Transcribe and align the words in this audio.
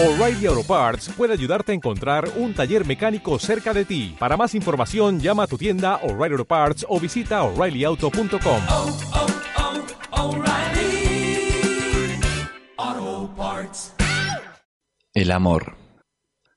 O'Reilly 0.00 0.46
Auto 0.46 0.62
Parts 0.62 1.08
puede 1.16 1.32
ayudarte 1.32 1.72
a 1.72 1.74
encontrar 1.74 2.30
un 2.36 2.54
taller 2.54 2.86
mecánico 2.86 3.36
cerca 3.40 3.74
de 3.74 3.84
ti. 3.84 4.14
Para 4.16 4.36
más 4.36 4.54
información, 4.54 5.18
llama 5.18 5.42
a 5.42 5.46
tu 5.48 5.58
tienda 5.58 5.96
O'Reilly 6.04 6.34
Auto 6.34 6.44
Parts 6.44 6.86
o 6.88 7.00
visita 7.00 7.42
oreillyauto.com. 7.42 8.62
oh, 8.68 8.96
oh, 12.78 13.34
Parts. 13.36 13.92
El 15.14 15.32
amor. 15.32 15.76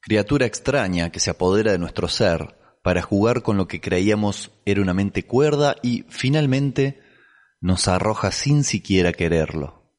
Criatura 0.00 0.46
extraña 0.46 1.10
que 1.10 1.20
se 1.20 1.28
apodera 1.28 1.72
de 1.72 1.78
nuestro 1.78 2.08
ser 2.08 2.56
para 2.82 3.02
jugar 3.02 3.42
con 3.42 3.58
lo 3.58 3.68
que 3.68 3.82
creíamos 3.82 4.50
era 4.64 4.80
una 4.80 4.94
mente 4.94 5.26
cuerda 5.26 5.76
y 5.82 6.06
finalmente 6.08 7.02
nos 7.60 7.86
arroja 7.86 8.32
sin 8.32 8.64
siquiera 8.64 9.12
quererlo. 9.12 9.92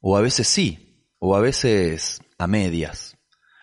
O 0.00 0.16
a 0.16 0.22
veces 0.22 0.48
sí, 0.48 1.06
o 1.18 1.36
a 1.36 1.40
veces 1.40 2.22
a 2.40 2.46
medias. 2.46 3.18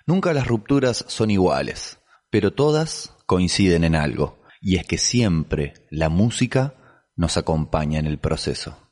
Nunca 0.05 0.34
las 0.34 0.48
rupturas 0.48 1.04
son 1.07 1.32
iguales, 1.32 2.00
pero 2.29 2.54
todas 2.54 3.15
coinciden 3.25 3.83
en 3.83 3.96
algo, 3.96 4.39
y 4.61 4.78
es 4.78 4.86
que 4.86 5.00
siempre 5.00 5.74
la 5.89 6.10
música 6.10 6.75
nos 7.16 7.38
acompaña 7.38 8.00
en 8.00 8.05
el 8.05 8.19
proceso. 8.19 8.86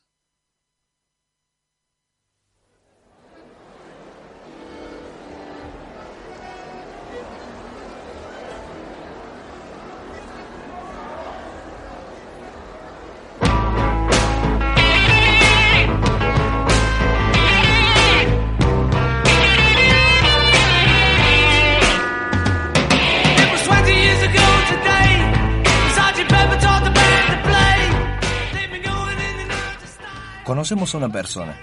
Conocemos 30.46 30.94
a 30.94 31.00
una 31.00 31.10
persona. 31.10 31.58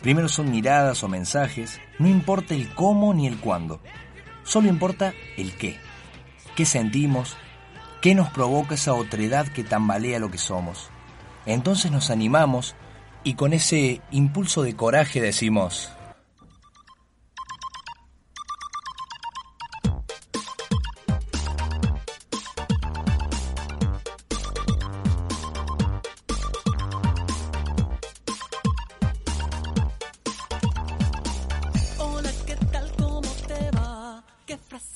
Primero 0.00 0.28
son 0.28 0.48
miradas 0.50 1.02
o 1.02 1.08
mensajes, 1.08 1.80
no 1.98 2.08
importa 2.08 2.54
el 2.54 2.72
cómo 2.72 3.12
ni 3.12 3.26
el 3.26 3.38
cuándo, 3.38 3.80
solo 4.44 4.68
importa 4.68 5.12
el 5.36 5.52
qué. 5.56 5.78
¿Qué 6.54 6.64
sentimos? 6.64 7.36
¿Qué 8.00 8.14
nos 8.14 8.30
provoca 8.30 8.76
esa 8.76 8.94
otredad 8.94 9.48
que 9.48 9.64
tambalea 9.64 10.20
lo 10.20 10.30
que 10.30 10.38
somos? 10.38 10.88
Entonces 11.46 11.90
nos 11.90 12.10
animamos 12.10 12.76
y 13.24 13.34
con 13.34 13.52
ese 13.52 14.00
impulso 14.12 14.62
de 14.62 14.76
coraje 14.76 15.20
decimos, 15.20 15.92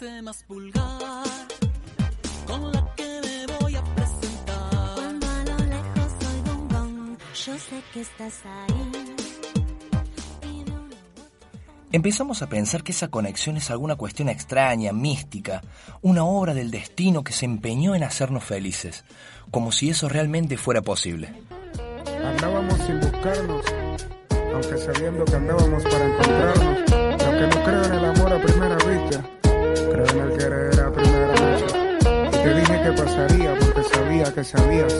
¿Qué 0.05 0.11
frase 0.11 0.23
más 0.23 0.45
vulgar? 0.47 1.25
Con 2.47 2.73
la 2.73 2.95
que 2.95 3.21
me 3.25 3.47
voy 3.59 3.75
a 3.75 3.83
presentar. 3.83 4.95
Cuando 4.97 5.27
a 5.27 5.45
lo 5.45 5.57
lejos 5.65 6.13
oigo 6.31 6.53
un 6.53 6.69
gong, 6.69 7.19
yo 7.33 7.59
sé 7.59 7.83
que 7.91 8.01
estás 8.03 8.43
ahí. 8.45 9.15
Empezamos 11.91 12.43
a 12.43 12.49
pensar 12.51 12.83
que 12.83 12.93
esa 12.93 13.09
conexión 13.09 13.57
es 13.57 13.71
alguna 13.71 13.97
cuestión 13.97 14.29
extraña, 14.29 14.93
mística, 14.93 15.63
una 16.03 16.25
obra 16.25 16.53
del 16.53 16.71
destino 16.71 17.25
que 17.25 17.33
se 17.33 17.47
empeñó 17.47 17.95
en 17.95 18.05
hacernos 18.05 18.45
felices, 18.45 19.07
como 19.51 19.73
si 19.73 19.89
eso 19.89 20.11
realmente 20.11 20.59
fuera 20.59 20.83
posible. 20.83 21.33
Andábamos 22.23 22.79
sin 22.81 23.01
buscarnos, 23.01 23.65
aunque 24.53 24.77
sabiendo 24.77 25.25
que 25.25 25.37
andábamos 25.37 25.83
para 25.85 26.05
encontrarnos. 26.05 26.91
Lo 26.91 27.31
que 27.31 27.57
no 27.57 27.65
creo 27.65 27.85
en 27.85 27.93
el 27.95 28.05
amor 28.05 28.33
a 28.35 28.43
primera 28.43 28.77
vista, 28.77 29.34
que 32.85 32.93
pasaría 32.93 33.55
porque 33.59 33.83
sabía 33.83 34.35
que 34.35 34.45
sabías, 34.45 34.95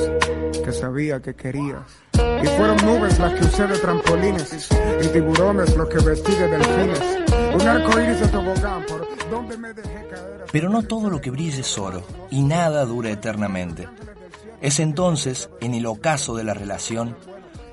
que 0.65 0.73
sabía 0.73 1.21
que 1.21 1.35
querías. 1.35 1.83
Y 2.15 2.47
fueron 2.47 2.77
nubes 2.79 3.19
las 3.19 3.35
que 3.35 3.45
usé 3.45 3.67
de 3.67 3.79
trampolines 3.79 4.69
y 5.03 5.09
tiburones 5.09 5.77
los 5.77 5.89
que 5.91 5.99
vestí 5.99 6.35
de 6.35 6.49
delfines. 6.49 7.01
Un 7.55 7.69
arco 7.69 8.01
iris 8.01 8.21
de 8.21 8.29
tobogán 8.29 8.87
por 8.87 9.07
donde 9.31 9.59
me 9.59 9.75
dejé 9.75 10.07
caer. 10.09 10.45
Pero 10.51 10.71
no 10.71 10.83
todo 10.83 11.11
lo 11.11 11.21
que 11.21 11.31
brilla 11.31 11.61
es 11.61 11.77
oro, 11.77 12.03
y 12.31 12.41
nada 12.43 12.87
dura 12.87 13.11
eternamente. 13.11 13.87
Es 14.63 14.81
entonces, 14.81 15.51
en 15.61 15.75
el 15.75 15.85
ocaso 15.85 16.35
de 16.35 16.45
la 16.45 16.55
relación, 16.55 17.15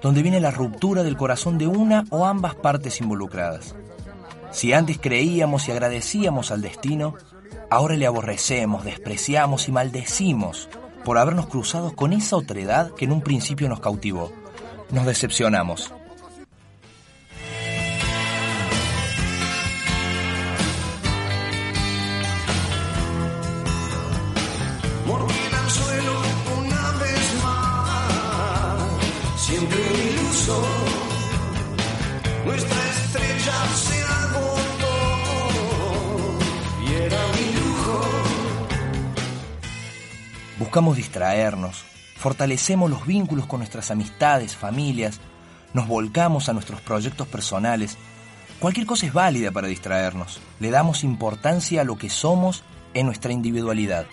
donde 0.01 0.23
viene 0.23 0.41
la 0.41 0.51
ruptura 0.51 1.03
del 1.03 1.15
corazón 1.15 1.57
de 1.57 1.67
una 1.67 2.03
o 2.09 2.25
ambas 2.25 2.55
partes 2.55 2.99
involucradas. 2.99 3.75
Si 4.51 4.73
antes 4.73 4.99
creíamos 4.99 5.69
y 5.69 5.71
agradecíamos 5.71 6.51
al 6.51 6.61
destino, 6.61 7.15
ahora 7.71 7.95
le 7.95 8.05
aborrecemos, 8.05 8.83
despreciamos 8.83 9.67
y 9.69 9.71
maldecimos 9.71 10.69
por 11.05 11.17
habernos 11.17 11.47
cruzado 11.47 11.95
con 11.95 12.13
esa 12.13 12.35
otredad 12.35 12.93
que 12.93 13.05
en 13.05 13.13
un 13.13 13.21
principio 13.21 13.69
nos 13.69 13.79
cautivó. 13.79 14.31
Nos 14.91 15.05
decepcionamos. 15.05 15.91
Siempre 29.37 29.77
un 29.79 30.07
iluso. 30.07 30.63
Nuestra 32.45 32.77
estrella 32.89 33.53
se 33.75 34.00
Buscamos 40.71 40.95
distraernos, 40.95 41.83
fortalecemos 42.15 42.89
los 42.89 43.05
vínculos 43.05 43.45
con 43.45 43.59
nuestras 43.59 43.91
amistades, 43.91 44.55
familias, 44.55 45.19
nos 45.73 45.85
volcamos 45.85 46.47
a 46.47 46.53
nuestros 46.53 46.79
proyectos 46.79 47.27
personales. 47.27 47.97
Cualquier 48.57 48.85
cosa 48.87 49.05
es 49.05 49.11
válida 49.11 49.51
para 49.51 49.67
distraernos. 49.67 50.39
Le 50.61 50.71
damos 50.71 51.03
importancia 51.03 51.81
a 51.81 51.83
lo 51.83 51.97
que 51.97 52.09
somos 52.09 52.63
en 52.93 53.05
nuestra 53.05 53.33
individualidad. 53.33 54.05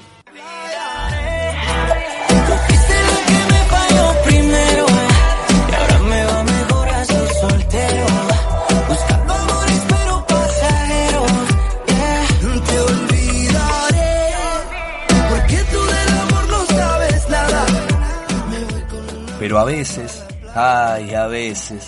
Pero 19.38 19.58
a 19.58 19.64
veces, 19.64 20.24
ay, 20.54 21.14
a 21.14 21.26
veces, 21.26 21.86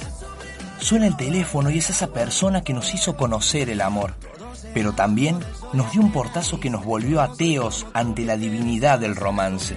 suena 0.78 1.06
el 1.06 1.16
teléfono 1.16 1.70
y 1.70 1.78
es 1.78 1.90
esa 1.90 2.08
persona 2.08 2.62
que 2.62 2.72
nos 2.72 2.94
hizo 2.94 3.16
conocer 3.16 3.70
el 3.70 3.80
amor. 3.80 4.14
Pero 4.72 4.92
también 4.92 5.40
nos 5.72 5.90
dio 5.90 6.00
un 6.00 6.12
portazo 6.12 6.60
que 6.60 6.70
nos 6.70 6.84
volvió 6.84 7.20
ateos 7.20 7.86
ante 7.92 8.24
la 8.24 8.36
divinidad 8.36 9.00
del 9.00 9.16
romance. 9.16 9.76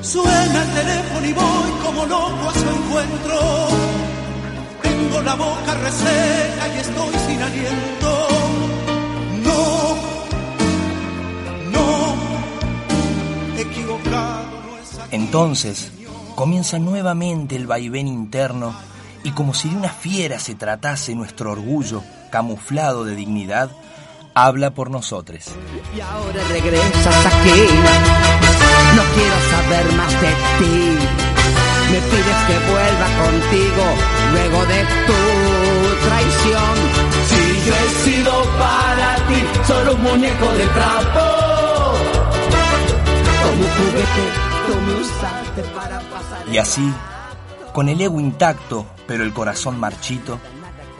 Suena 0.00 0.62
el 0.62 0.70
teléfono 0.72 1.26
y 1.26 1.32
voy 1.32 1.70
como 1.84 2.06
loco 2.06 2.48
a 2.48 2.54
su 2.54 2.68
encuentro. 2.70 3.68
Tengo 4.82 5.22
la 5.22 5.34
boca 5.34 5.74
reseca 5.74 6.68
y 6.74 6.78
estoy 6.78 7.14
sin 7.26 7.42
aliento. 7.42 8.28
No, 9.44 9.96
no, 11.70 12.14
equivocado. 13.58 14.29
Entonces 15.12 15.92
comienza 16.34 16.78
nuevamente 16.78 17.56
el 17.56 17.66
vaivén 17.66 18.08
interno 18.08 18.74
y 19.22 19.32
como 19.32 19.52
si 19.54 19.68
de 19.68 19.76
una 19.76 19.90
fiera 19.90 20.38
se 20.38 20.54
tratase 20.54 21.14
nuestro 21.14 21.52
orgullo, 21.52 22.02
camuflado 22.30 23.04
de 23.04 23.14
dignidad, 23.14 23.70
habla 24.34 24.70
por 24.70 24.90
nosotros. 24.90 25.44
Y 25.94 26.00
ahora 26.00 26.42
regresas 26.48 27.26
aquí. 27.26 27.60
No 28.96 29.02
quiero 29.14 29.36
saber 29.50 29.92
más 29.92 30.12
de 30.20 30.28
ti. 30.58 30.98
Me 31.90 31.98
pides 31.98 32.40
que 32.46 32.58
vuelva 32.70 33.06
contigo 33.24 33.84
luego 34.32 34.66
de 34.66 34.80
tu 35.06 35.20
traición. 36.08 36.74
Si 37.28 37.42
yo 37.66 37.74
he 37.74 37.88
sido 38.04 38.32
para 38.58 39.16
ti 39.28 39.44
solo 39.66 39.94
un 39.94 40.02
muñeco 40.02 40.48
de 40.52 40.66
trapo. 40.66 41.94
Como 43.42 43.64
juguete, 43.76 44.49
Y 46.50 46.58
así, 46.58 46.92
con 47.72 47.88
el 47.88 48.00
ego 48.00 48.20
intacto, 48.20 48.86
pero 49.06 49.24
el 49.24 49.32
corazón 49.32 49.78
marchito, 49.78 50.38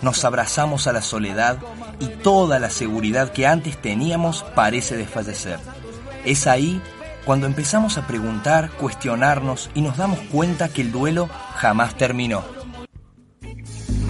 nos 0.03 0.25
abrazamos 0.25 0.87
a 0.87 0.93
la 0.93 1.03
soledad 1.03 1.59
y 1.99 2.07
toda 2.07 2.59
la 2.59 2.71
seguridad 2.71 3.33
que 3.33 3.47
antes 3.47 3.81
teníamos 3.81 4.45
parece 4.55 4.97
desfallecer. 4.97 5.59
Es 6.25 6.47
ahí 6.47 6.81
cuando 7.25 7.47
empezamos 7.47 7.99
a 7.99 8.07
preguntar, 8.07 8.71
cuestionarnos 8.71 9.71
y 9.75 9.83
nos 9.83 9.97
damos 9.97 10.19
cuenta 10.33 10.69
que 10.69 10.83
el 10.83 10.91
duelo 10.91 11.29
jamás 11.57 11.97
terminó. 11.97 12.43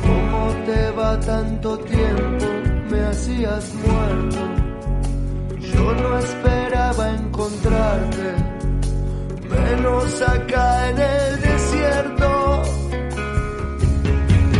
¿Cómo 0.02 0.54
te 0.64 0.90
va 0.92 1.18
tanto 1.20 1.78
tiempo? 1.78 2.46
Me 2.90 3.00
hacías 3.06 3.74
muerto. 3.74 4.38
Yo 5.58 5.92
no 5.94 6.18
esperaba 6.18 7.10
encontrarte, 7.10 8.34
menos 9.50 10.22
acá 10.22 10.90
en 10.90 10.98
el 10.98 11.40
desierto. 11.40 12.62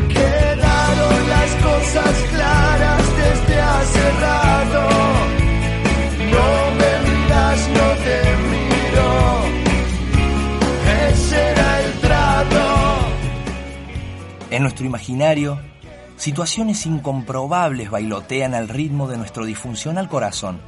Quedaron 0.09 1.29
las 1.29 1.51
cosas 1.69 2.15
claras 2.31 3.05
desde 3.17 3.61
hace 3.61 4.11
rato. 4.27 4.89
No 6.35 6.49
me 6.79 6.93
miras, 7.11 7.69
no 7.69 7.89
te 8.05 8.19
miro. 8.51 9.09
Ese 11.11 11.51
era 11.51 11.81
el 11.81 11.93
trato. 12.01 12.65
En 14.51 14.63
nuestro 14.63 14.87
imaginario, 14.87 15.61
situaciones 16.17 16.85
incomprobables 16.87 17.91
bailotean 17.91 18.55
al 18.55 18.69
ritmo 18.69 19.09
de 19.09 19.19
nuestro 19.19 19.45
disfuncional 19.45 20.09
corazón 20.09 20.61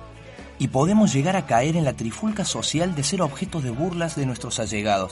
y 0.62 0.68
podemos 0.68 1.12
llegar 1.12 1.34
a 1.34 1.44
caer 1.44 1.76
en 1.76 1.84
la 1.84 1.94
trifulca 1.94 2.44
social 2.44 2.94
de 2.94 3.02
ser 3.02 3.20
objetos 3.20 3.64
de 3.64 3.70
burlas 3.70 4.14
de 4.14 4.26
nuestros 4.26 4.60
allegados. 4.60 5.10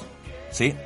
¿Sí? 0.52 0.76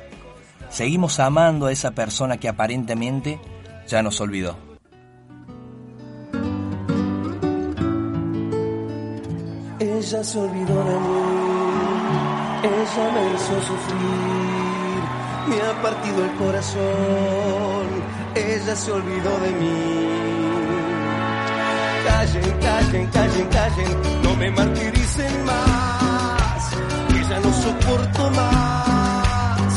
Seguimos 0.71 1.19
amando 1.19 1.67
a 1.67 1.71
esa 1.71 1.91
persona 1.91 2.37
que 2.37 2.49
aparentemente 2.49 3.39
ya 3.87 4.01
nos 4.01 4.19
olvidó. 4.21 4.57
Ella 9.79 10.23
se 10.23 10.39
olvidó 10.39 10.83
de 10.83 10.99
mí, 10.99 11.21
ella 12.63 13.11
me 13.13 13.35
hizo 13.35 13.61
sufrir, 13.61 15.01
me 15.47 15.61
ha 15.61 15.79
partido 15.83 16.25
el 16.25 16.31
corazón, 16.37 17.85
ella 18.33 18.75
se 18.75 18.91
olvidó 18.91 19.39
de 19.41 19.51
mí. 19.51 20.44
Callen, 22.25 22.59
callen, 22.59 23.07
callen, 23.11 23.47
callen, 23.49 24.23
no 24.23 24.35
me 24.35 24.49
martiricen 24.49 25.45
más, 25.45 26.71
que 27.07 27.23
ya 27.23 27.39
no 27.39 27.53
soporto 27.53 28.31
más 28.31 29.73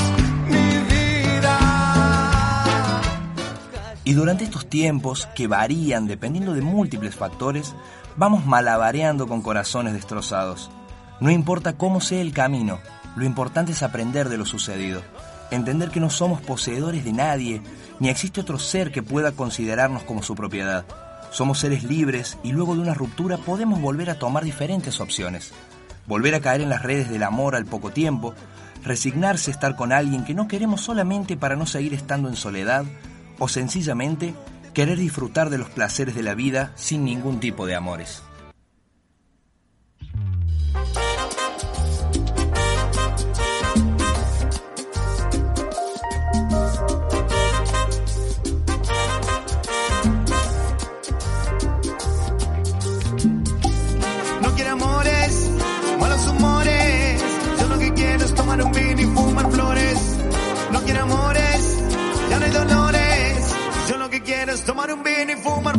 mi 0.48 0.78
vida. 0.88 1.58
Y 4.02 4.14
durante 4.14 4.44
estos 4.44 4.66
tiempos, 4.66 5.28
que 5.34 5.46
varían 5.46 6.06
dependiendo 6.06 6.54
de 6.54 6.62
múltiples 6.62 7.14
factores, 7.14 7.74
vamos 8.16 8.46
malabareando 8.46 9.28
con 9.28 9.42
corazones 9.42 9.92
destrozados. 9.92 10.70
No 11.20 11.30
importa 11.30 11.74
cómo 11.74 12.00
sea 12.00 12.22
el 12.22 12.32
camino, 12.32 12.78
lo 13.14 13.26
importante 13.26 13.72
es 13.72 13.82
aprender 13.82 14.30
de 14.30 14.38
lo 14.38 14.46
sucedido, 14.46 15.02
entender 15.50 15.90
que 15.90 16.00
no 16.00 16.08
somos 16.08 16.40
poseedores 16.40 17.04
de 17.04 17.12
nadie, 17.12 17.60
ni 18.00 18.08
existe 18.08 18.40
otro 18.40 18.58
ser 18.58 18.90
que 18.90 19.02
pueda 19.02 19.32
considerarnos 19.32 20.02
como 20.04 20.22
su 20.22 20.34
propiedad. 20.34 20.86
Somos 21.30 21.58
seres 21.58 21.84
libres 21.84 22.38
y 22.42 22.52
luego 22.52 22.74
de 22.74 22.80
una 22.80 22.94
ruptura 22.94 23.36
podemos 23.36 23.80
volver 23.80 24.10
a 24.10 24.18
tomar 24.18 24.44
diferentes 24.44 25.00
opciones. 25.00 25.52
Volver 26.06 26.34
a 26.34 26.40
caer 26.40 26.62
en 26.62 26.70
las 26.70 26.82
redes 26.82 27.10
del 27.10 27.22
amor 27.22 27.54
al 27.54 27.66
poco 27.66 27.90
tiempo, 27.90 28.34
resignarse 28.82 29.50
a 29.50 29.54
estar 29.54 29.76
con 29.76 29.92
alguien 29.92 30.24
que 30.24 30.34
no 30.34 30.48
queremos 30.48 30.80
solamente 30.80 31.36
para 31.36 31.56
no 31.56 31.66
seguir 31.66 31.92
estando 31.94 32.28
en 32.28 32.36
soledad, 32.36 32.84
o 33.38 33.48
sencillamente 33.48 34.34
querer 34.74 34.98
disfrutar 34.98 35.50
de 35.50 35.58
los 35.58 35.68
placeres 35.68 36.14
de 36.14 36.22
la 36.22 36.34
vida 36.34 36.72
sin 36.76 37.04
ningún 37.04 37.40
tipo 37.40 37.66
de 37.66 37.74
amores. 37.74 38.22
Quiero 65.02 65.30
es 65.30 65.77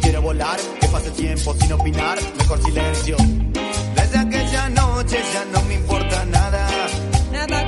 quiero 0.00 0.22
volar, 0.22 0.58
que 0.80 0.88
pase 0.88 1.10
tiempo 1.10 1.54
sin 1.54 1.72
opinar, 1.72 2.18
mejor 2.38 2.62
silencio. 2.62 3.16
Desde 3.94 4.18
aquella 4.18 4.68
noche 4.70 5.18
ya 5.32 5.44
no 5.52 5.62
me 5.66 5.74
importa 5.74 6.24
nada. 6.26 6.66
Nada 7.32 7.66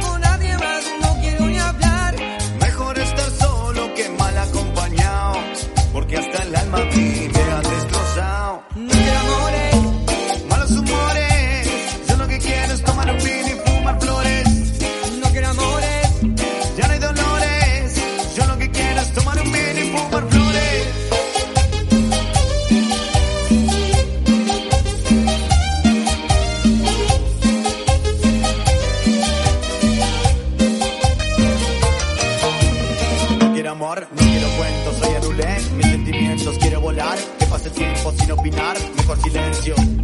opinar, 38.44 38.76
mejor 38.94 39.18
silencio. 39.22 40.03